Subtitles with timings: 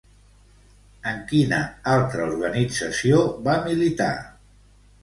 [1.11, 1.59] En quina
[1.97, 4.15] altra organització va militar?